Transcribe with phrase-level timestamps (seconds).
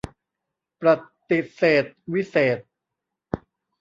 [0.79, 0.95] ประ
[1.29, 2.67] ติเษธวิเศษณ์